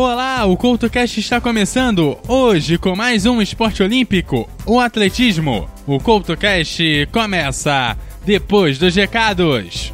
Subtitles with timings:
[0.00, 5.68] Olá, o CoutoCast está começando hoje com mais um esporte olímpico, o atletismo.
[5.88, 9.92] O CoutoCast começa depois dos recados.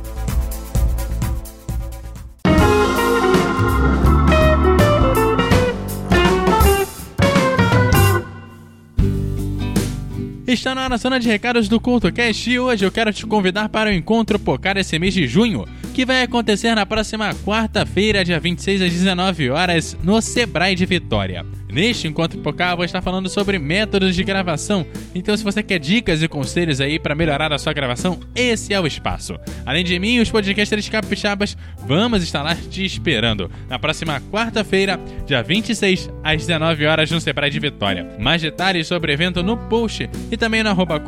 [10.55, 13.93] Está na zona de recados do CultoCast e hoje eu quero te convidar para o
[13.93, 18.93] encontro Pocar esse mês de junho, que vai acontecer na próxima quarta-feira, dia 26 às
[18.93, 21.45] 19 horas, no Sebrae de Vitória.
[21.75, 24.87] Neste encontro Pocar, vou estar falando sobre métodos de gravação.
[25.13, 28.81] Então, se você quer dicas e conselhos aí para melhorar a sua gravação, esse é
[28.81, 29.37] o espaço.
[29.67, 35.43] Além de mim, os podcasters capixabas, vamos estar lá te esperando na próxima quarta-feira, dia
[35.43, 38.09] 26 às 19 horas no Sebrae de Vitória.
[38.21, 41.03] Mais detalhes sobre o evento no post e também no arroba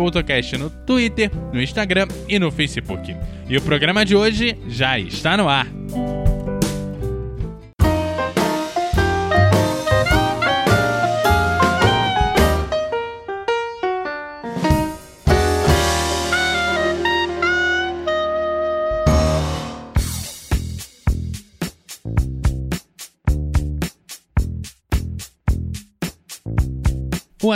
[0.58, 3.16] no Twitter, no Instagram e no Facebook.
[3.48, 5.68] E o programa de hoje já está no ar.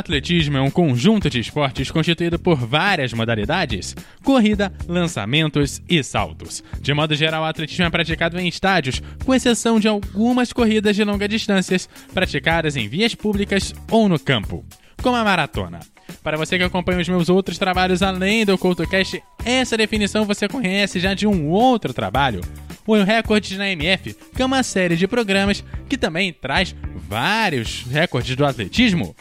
[0.01, 6.65] Atletismo é um conjunto de esportes constituído por várias modalidades: corrida, lançamentos e saltos.
[6.81, 11.05] De modo geral, o atletismo é praticado em estádios, com exceção de algumas corridas de
[11.05, 14.65] longa distâncias praticadas em vias públicas ou no campo,
[15.03, 15.81] como a maratona.
[16.23, 20.99] Para você que acompanha os meus outros trabalhos além do CoutoCast, essa definição você conhece
[20.99, 22.41] já de um outro trabalho,
[22.87, 28.35] o Recordes na MF, que é uma série de programas que também traz vários recordes
[28.35, 29.15] do atletismo.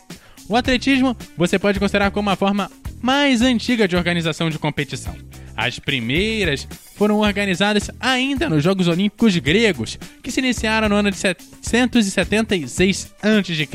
[0.49, 5.15] O atletismo você pode considerar como a forma mais antiga de organização de competição.
[5.55, 11.17] As primeiras foram organizadas ainda nos Jogos Olímpicos gregos, que se iniciaram no ano de
[11.17, 13.67] 776 a.C.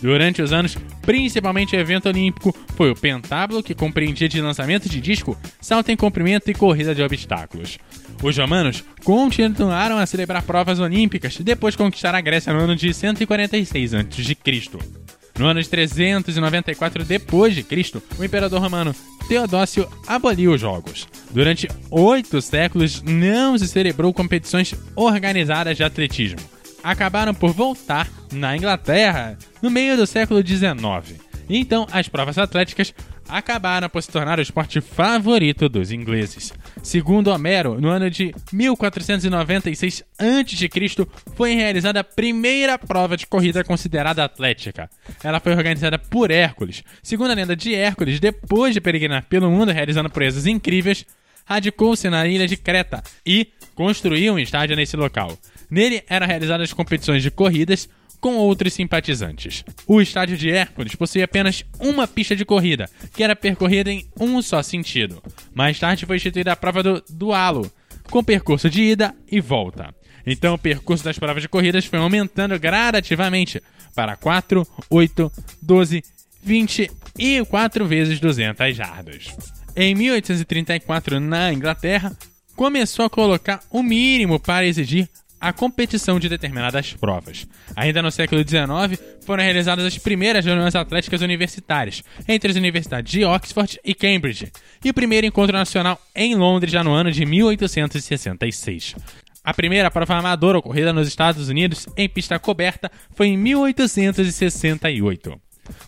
[0.00, 4.98] Durante os anos, principalmente o evento olímpico foi o pentábulo, que compreendia de lançamento de
[5.00, 7.78] disco, salto em comprimento e corrida de obstáculos.
[8.22, 12.94] Os romanos continuaram a celebrar provas olímpicas depois de conquistar a Grécia no ano de
[12.94, 15.19] 146 a.C.
[15.40, 18.94] No ano de 394 d.C., o imperador romano
[19.26, 21.08] Teodócio aboliu os jogos.
[21.30, 26.40] Durante oito séculos não se celebrou competições organizadas de atletismo.
[26.84, 31.18] Acabaram por voltar na Inglaterra no meio do século XIX.
[31.48, 32.92] Então, as provas atléticas
[33.30, 36.52] acabaram por se tornar o esporte favorito dos ingleses.
[36.82, 44.24] Segundo Homero, no ano de 1496 a.C., foi realizada a primeira prova de corrida considerada
[44.24, 44.90] atlética.
[45.22, 46.82] Ela foi organizada por Hércules.
[47.02, 51.06] Segundo a lenda de Hércules, depois de peregrinar pelo mundo realizando proezas incríveis,
[51.44, 55.36] radicou-se na ilha de Creta e construiu um estádio nesse local.
[55.70, 57.88] Nele eram realizadas competições de corridas,
[58.20, 59.64] com outros simpatizantes.
[59.86, 64.42] O estádio de Hércules possuía apenas uma pista de corrida, que era percorrida em um
[64.42, 65.22] só sentido.
[65.54, 67.70] Mais tarde foi instituída a prova do dualo,
[68.10, 69.94] com percurso de ida e volta.
[70.26, 73.62] Então o percurso das provas de corridas foi aumentando gradativamente
[73.94, 75.32] para 4, 8,
[75.62, 76.04] 12,
[76.42, 79.34] 20 e 4 vezes 200 jardas.
[79.74, 82.12] Em 1834, na Inglaterra,
[82.54, 85.08] começou a colocar o mínimo para exigir
[85.40, 87.48] a competição de determinadas provas.
[87.74, 93.24] Ainda no século XIX, foram realizadas as primeiras reuniões atléticas universitárias entre as universidades de
[93.24, 94.52] Oxford e Cambridge,
[94.84, 98.96] e o primeiro encontro nacional em Londres já no ano de 1866.
[99.42, 105.40] A primeira prova amadora ocorrida nos Estados Unidos em pista coberta foi em 1868.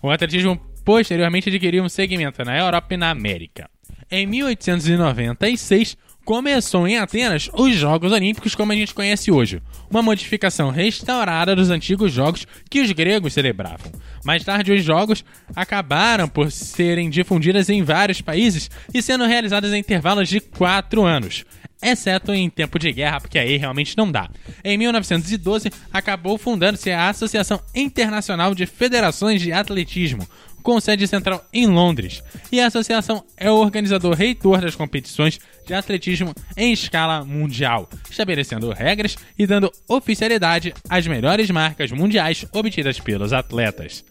[0.02, 3.70] O atletismo posteriormente adquiriu um segmento na Europa e na América.
[4.10, 10.70] Em 1896, começou em Atenas os Jogos Olímpicos como a gente conhece hoje, uma modificação
[10.70, 13.90] restaurada dos antigos jogos que os gregos celebravam.
[14.24, 15.24] Mais tarde, os jogos
[15.54, 21.44] acabaram por serem difundidos em vários países e sendo realizados em intervalos de quatro anos.
[21.82, 24.30] Exceto em tempo de guerra, porque aí realmente não dá.
[24.62, 30.24] Em 1912, acabou fundando-se a Associação Internacional de Federações de Atletismo,
[30.62, 35.74] com sede central em Londres, e a associação é o organizador reitor das competições de
[35.74, 43.32] atletismo em escala mundial, estabelecendo regras e dando oficialidade às melhores marcas mundiais obtidas pelos
[43.32, 44.04] atletas.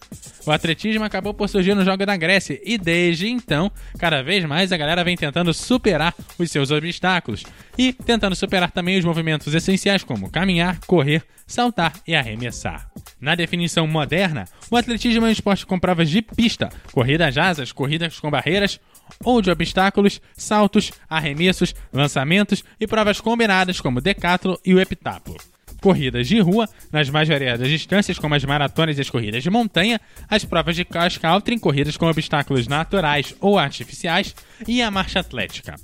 [0.44, 4.72] O atletismo acabou por surgir no Jogo da Grécia e desde então, cada vez mais
[4.72, 7.44] a galera vem tentando superar os seus obstáculos
[7.78, 12.90] e tentando superar também os movimentos essenciais como caminhar, correr, saltar e arremessar.
[13.20, 18.18] Na definição moderna, o atletismo é um esporte com provas de pista, corridas asas, corridas
[18.18, 18.80] com barreiras
[19.24, 25.36] ou de obstáculos, saltos, arremessos, lançamentos e provas combinadas como decatlo e o heptatlo.
[25.80, 30.00] corridas de rua, nas mais variadas distâncias, como as maratonas e as corridas de montanha,
[30.30, 34.34] as provas de cross-country, corridas com obstáculos naturais ou artificiais,
[34.66, 35.74] e a marcha atlética.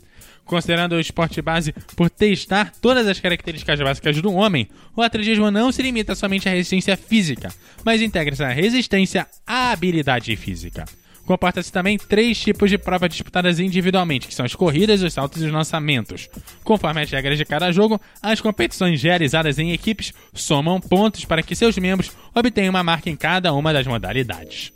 [0.45, 5.71] Considerando o esporte base por testar todas as características básicas do homem, o atletismo não
[5.71, 7.53] se limita somente à resistência física,
[7.85, 10.87] mas integra-se à resistência à habilidade física.
[11.29, 15.45] Comporta-se também três tipos de provas disputadas individualmente, que são as corridas, os saltos e
[15.45, 16.27] os lançamentos.
[16.65, 21.55] Conforme as regras de cada jogo, as competições realizadas em equipes somam pontos para que
[21.55, 24.73] seus membros obtenham uma marca em cada uma das modalidades.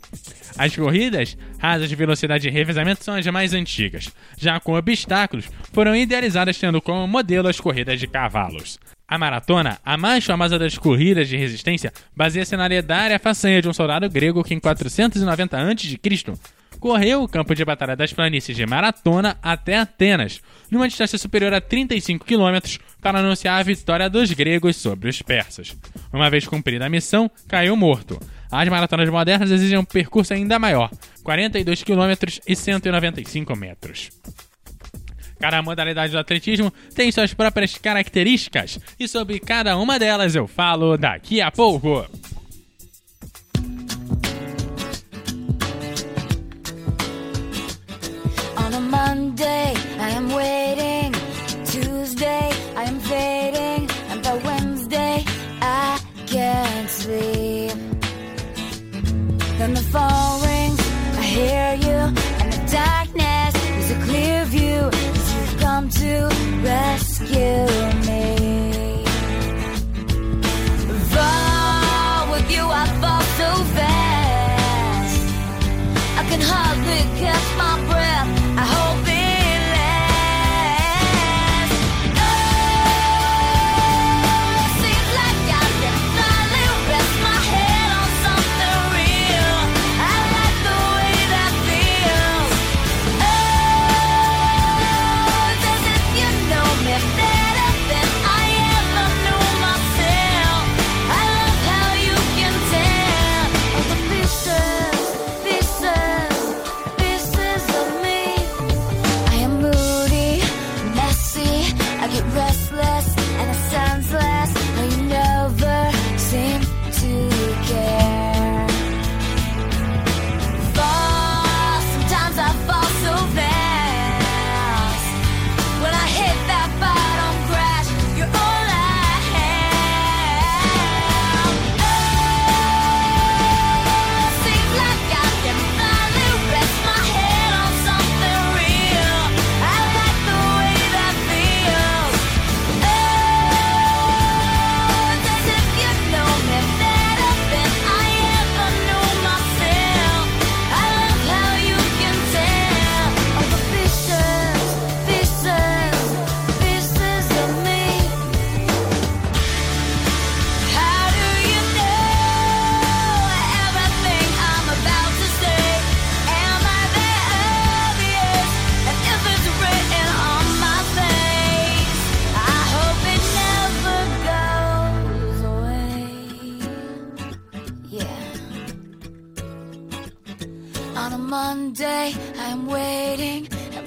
[0.55, 4.11] As corridas, rasas de velocidade e revezamento são as mais antigas.
[4.37, 8.77] Já com obstáculos, foram idealizadas tendo como modelo as corridas de cavalos.
[9.07, 13.73] A maratona, a mais famosa das corridas de resistência, baseia-se na lendária façanha de um
[13.73, 16.33] soldado grego que em 490 a.C.
[16.79, 20.41] correu o campo de batalha das planícies de Maratona até Atenas,
[20.71, 25.75] numa distância superior a 35 km, para anunciar a vitória dos gregos sobre os persas.
[26.11, 28.19] Uma vez cumprida a missão, caiu morto.
[28.51, 30.89] As maratonas modernas exigem um percurso ainda maior,
[31.23, 32.13] 42 km
[32.47, 34.09] e 195 metros.
[35.43, 40.97] Cada modalidade do atletismo tem suas próprias características e sobre cada uma delas eu falo
[40.97, 42.07] daqui a pouco.
[48.55, 51.11] On a Monday, I am waiting.
[51.65, 53.89] Tuesday, I am fading.
[54.11, 55.25] And by Wednesday,
[55.61, 57.73] I can't sleep.
[59.57, 60.32] Then the phone
[67.23, 68.12] rescue me.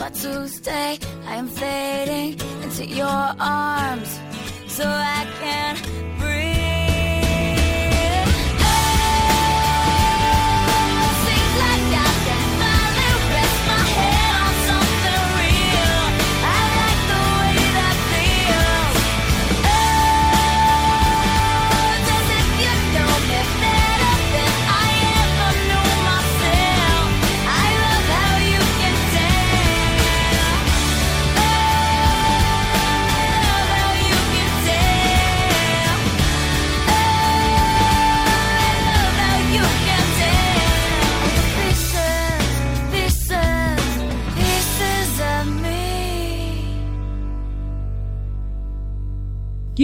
[0.06, 4.20] And by Tuesday, I am fading into your arms.
[4.68, 6.05] So I can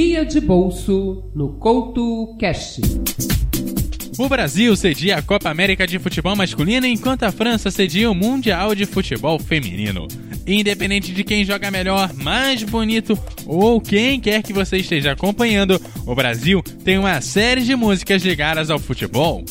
[0.04, 2.80] Guia de bolso no Couto Cast.
[4.18, 8.74] O Brasil cedia a Copa América de Futebol Masculino enquanto a França cedia o Mundial
[8.74, 10.08] de Futebol Feminino.
[10.44, 13.16] Independente de quem joga melhor, mais bonito
[13.46, 18.70] ou quem quer que você esteja acompanhando, o Brasil tem uma série de músicas ligadas
[18.70, 19.44] ao futebol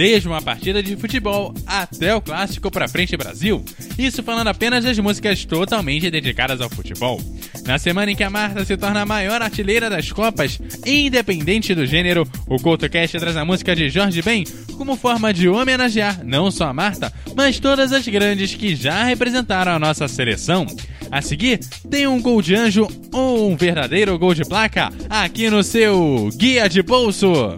[0.00, 3.62] desde uma partida de futebol até o clássico pra frente Brasil.
[3.98, 7.20] Isso falando apenas das músicas totalmente dedicadas ao futebol.
[7.66, 11.84] Na semana em que a Marta se torna a maior artilheira das Copas, independente do
[11.84, 16.68] gênero, o CoutoCast traz a música de Jorge Ben como forma de homenagear não só
[16.68, 20.66] a Marta, mas todas as grandes que já representaram a nossa seleção.
[21.10, 21.58] A seguir,
[21.90, 26.70] tem um gol de anjo ou um verdadeiro gol de placa aqui no seu Guia
[26.70, 27.54] de Bolso.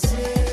[0.00, 0.49] Você.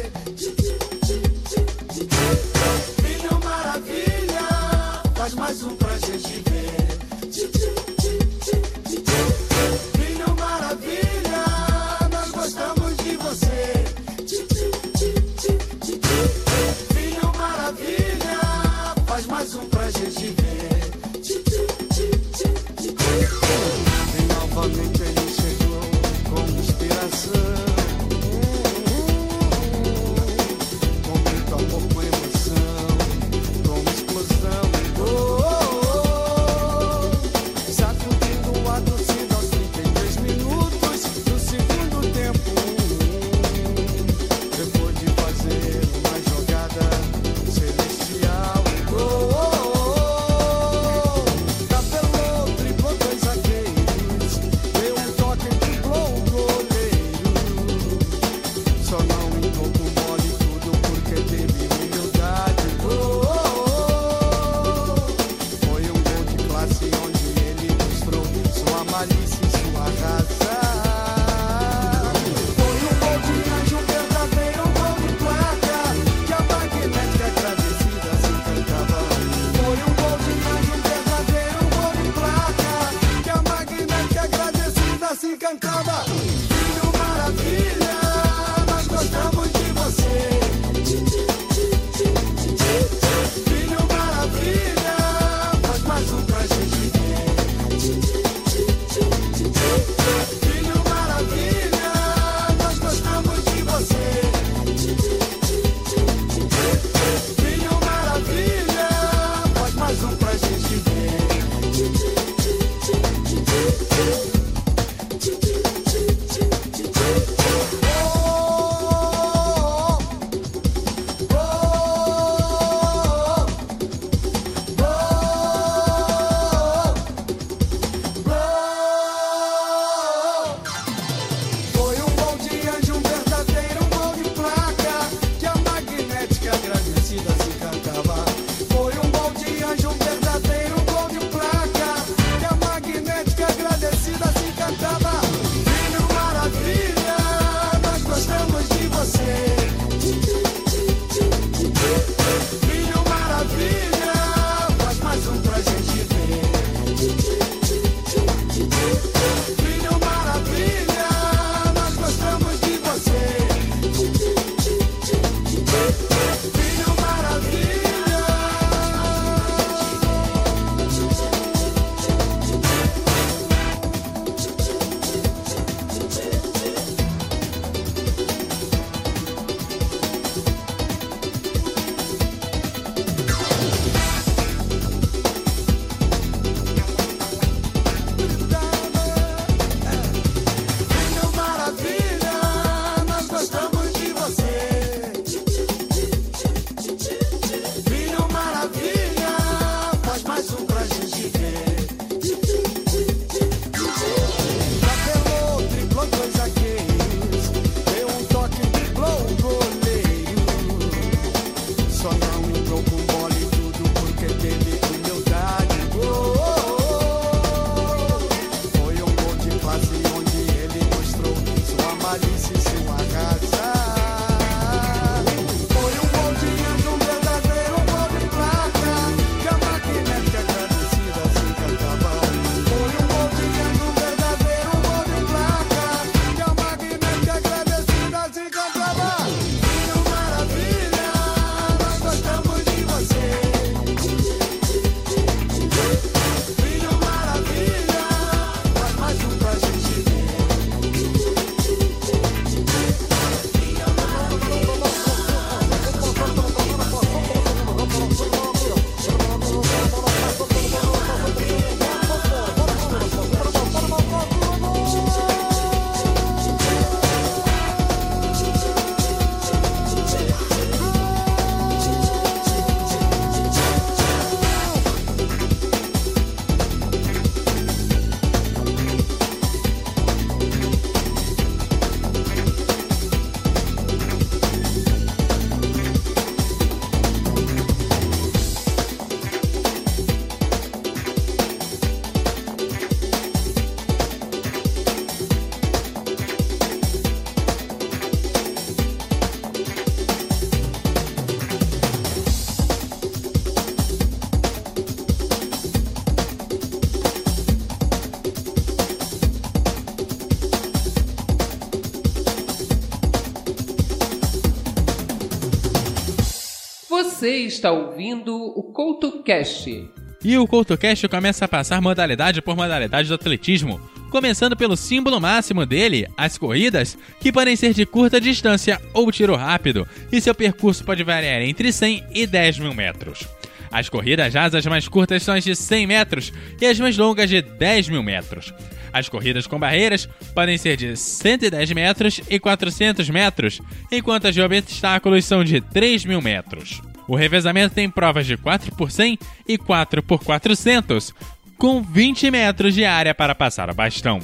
[317.48, 319.90] Está ouvindo o CoutoCast.
[320.24, 323.80] E o CoutoCast começa a passar modalidade por modalidade do atletismo,
[324.12, 329.36] começando pelo símbolo máximo dele, as corridas, que podem ser de curta distância ou tiro
[329.36, 333.28] rápido, e seu percurso pode variar entre 100 e 10 mil metros.
[333.72, 337.42] As corridas rasas mais curtas são as de 100 metros e as mais longas de
[337.42, 338.54] 10 mil metros.
[338.92, 343.62] As corridas com barreiras podem ser de 110 metros e 400 metros,
[343.92, 346.82] enquanto as de obstáculos são de 3 mil metros.
[347.08, 351.14] O revezamento tem provas de 4 por 100 e 4 por 400,
[351.58, 354.20] com 20 metros de área para passar o bastão.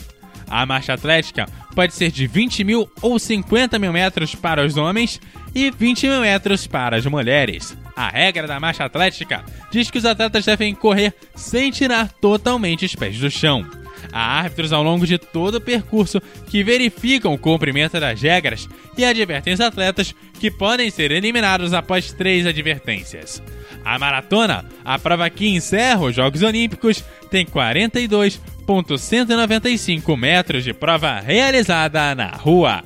[0.50, 5.20] A marcha atlética pode ser de 20 mil ou 50 mil metros para os homens
[5.56, 7.76] e 20 mil metros para as mulheres.
[7.96, 12.96] A regra da marcha atlética diz que os atletas devem correr sem tirar totalmente os
[12.96, 13.66] pés do chão.
[14.12, 18.68] Há árbitros ao longo de todo o percurso que verificam o cumprimento das regras
[18.98, 23.42] e advertem os atletas que podem ser eliminados após três advertências.
[23.84, 32.16] A maratona, a prova que encerra os Jogos Olímpicos, tem 42,195 metros de prova realizada
[32.16, 32.82] na rua.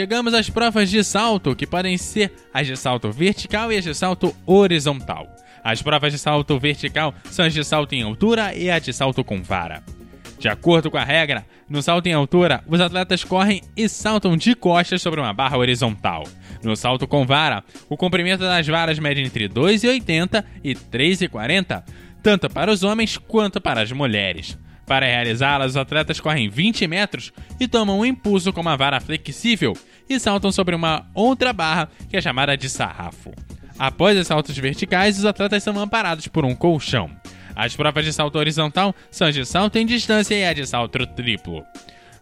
[0.00, 3.94] Chegamos às provas de salto, que podem ser as de salto vertical e as de
[3.94, 5.28] salto horizontal.
[5.62, 9.22] As provas de salto vertical são as de salto em altura e a de salto
[9.22, 9.82] com vara.
[10.38, 14.54] De acordo com a regra, no salto em altura, os atletas correm e saltam de
[14.54, 16.24] costas sobre uma barra horizontal.
[16.64, 21.84] No salto com vara, o comprimento das varas mede entre 2,80 e 3,40,
[22.22, 24.56] tanto para os homens quanto para as mulheres.
[24.90, 29.72] Para realizá-las, os atletas correm 20 metros e tomam um impulso com uma vara flexível
[30.08, 33.30] e saltam sobre uma outra barra que é chamada de sarrafo.
[33.78, 37.08] Após os saltos verticais, os atletas são amparados por um colchão.
[37.54, 41.62] As provas de salto horizontal são de salto em distância e a de salto triplo.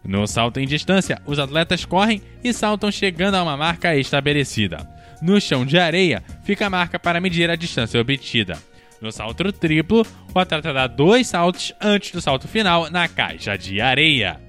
[0.03, 4.87] No salto em distância, os atletas correm e saltam chegando a uma marca estabelecida.
[5.23, 8.59] No chão de areia, fica a marca para medir a distância obtida.
[9.01, 13.79] No salto triplo, o atleta dá dois saltos antes do salto final na caixa de
[13.79, 14.41] areia.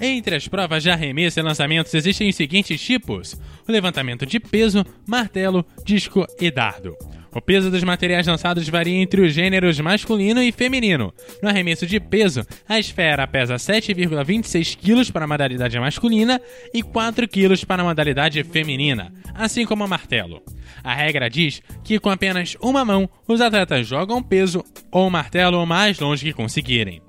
[0.00, 4.84] Entre as provas de arremesso e lançamentos existem os seguintes tipos: o levantamento de peso,
[5.06, 6.96] martelo, disco e dardo.
[7.32, 11.14] O peso dos materiais lançados varia entre os gêneros masculino e feminino.
[11.40, 16.40] No arremesso de peso, a esfera pesa 7,26 kg para a modalidade masculina
[16.74, 20.42] e 4 kg para a modalidade feminina, assim como o martelo.
[20.82, 25.66] A regra diz que com apenas uma mão, os atletas jogam peso ou martelo o
[25.66, 27.00] mais longe que conseguirem.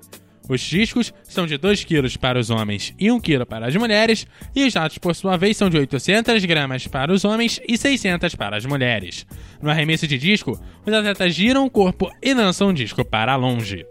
[0.52, 4.26] Os discos são de 2 kg para os homens e 1 kg para as mulheres,
[4.54, 8.34] e os jatos, por sua vez, são de 800 gramas para os homens e 600
[8.34, 9.26] para as mulheres.
[9.62, 13.86] No arremesso de disco, os atletas giram o corpo e lançam o disco para longe.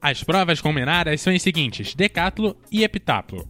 [0.00, 3.48] As provas combinadas são as seguintes: decátulo e epitátulo.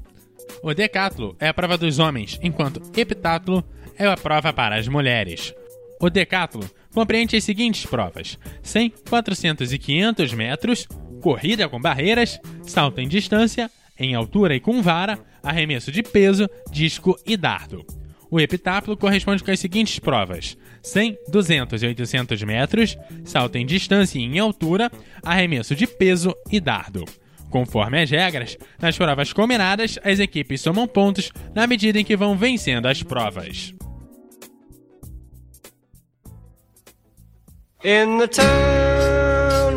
[0.63, 3.65] O decátulo é a prova dos homens, enquanto epitátulo
[3.99, 5.55] é a prova para as mulheres.
[5.99, 10.87] O decátulo compreende as seguintes provas: 100, 400 e 500 metros,
[11.23, 17.17] corrida com barreiras, salto em distância, em altura e com vara, arremesso de peso, disco
[17.25, 17.87] e dardo.
[18.31, 24.19] O epitáculo corresponde com as seguintes provas: 100, 200 e 800 metros, salto em distância
[24.19, 24.91] e em altura,
[25.23, 27.05] arremesso de peso e dardo.
[27.51, 32.37] Conforme as regras, nas provas combinadas, as equipes somam pontos na medida em que vão
[32.37, 33.75] vencendo as provas.
[37.85, 39.02] In the